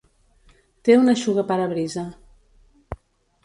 Té 0.87 0.95
un 1.03 1.11
eixugaparabrisa. 1.13 2.09